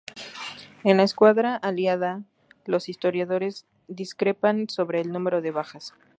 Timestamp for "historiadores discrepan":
2.89-4.67